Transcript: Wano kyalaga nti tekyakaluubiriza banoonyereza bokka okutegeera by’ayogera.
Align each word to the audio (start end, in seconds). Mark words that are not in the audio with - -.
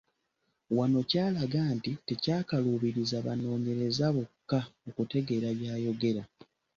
Wano 0.77 0.99
kyalaga 1.09 1.61
nti 1.75 1.91
tekyakaluubiriza 2.07 3.17
banoonyereza 3.25 4.05
bokka 4.15 4.59
okutegeera 4.89 5.49
by’ayogera. 5.59 6.23